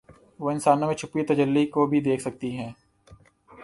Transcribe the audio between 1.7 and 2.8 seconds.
کو بھی دیکھ سکتی ہیں